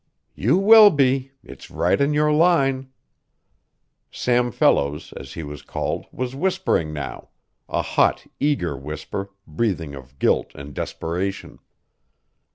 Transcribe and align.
"You 0.33 0.57
will 0.57 0.89
be. 0.89 1.29
It's 1.43 1.69
right 1.69 2.01
in 2.01 2.11
your 2.11 2.33
line." 2.33 2.89
Sam 4.09 4.51
Fellows, 4.51 5.13
as 5.15 5.33
he 5.35 5.43
was 5.43 5.61
called, 5.61 6.07
was 6.11 6.33
whispering 6.35 6.91
now 6.91 7.29
a 7.69 7.83
hot, 7.83 8.25
eager 8.39 8.75
whisper, 8.75 9.29
breathing 9.45 9.93
of 9.93 10.17
guilt 10.17 10.53
and 10.55 10.73
desperation. 10.73 11.59